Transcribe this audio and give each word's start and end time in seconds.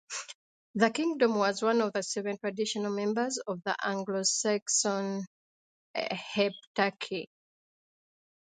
The 0.73 0.89
kingdom 0.89 1.35
was 1.35 1.61
one 1.61 1.79
of 1.79 1.93
the 1.93 2.01
seven 2.01 2.39
traditional 2.39 2.91
members 2.91 3.37
of 3.37 3.61
the 3.61 3.75
Anglo-Saxon 3.85 5.27
Heptarchy. 5.95 7.27